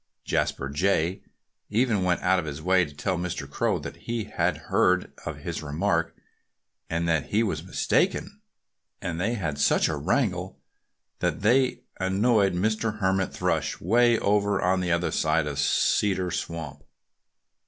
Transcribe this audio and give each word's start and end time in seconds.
Jasper 0.25 0.67
Jay 0.67 1.21
even 1.69 2.03
went 2.03 2.21
out 2.23 2.39
of 2.39 2.45
his 2.45 2.59
way 2.59 2.85
to 2.85 2.95
tell 2.95 3.19
Mr. 3.19 3.47
Crow 3.47 3.77
that 3.77 3.95
he 3.97 4.23
had 4.23 4.57
heard 4.73 5.13
of 5.27 5.37
his 5.37 5.61
remark, 5.61 6.15
and 6.89 7.07
that 7.07 7.27
he 7.27 7.43
was 7.43 7.61
mistaken. 7.63 8.41
And 8.99 9.21
they 9.21 9.35
had 9.35 9.59
such 9.59 9.87
a 9.87 9.95
wrangle 9.95 10.59
that 11.19 11.41
they 11.41 11.81
annoyed 11.99 12.53
Mr. 12.55 12.97
Hermit 12.97 13.31
Thrush, 13.31 13.79
way 13.79 14.17
over 14.17 14.59
on 14.59 14.79
the 14.79 14.91
other 14.91 15.11
side 15.11 15.45
of 15.45 15.59
Cedar 15.59 16.31
Swamp. 16.31 16.83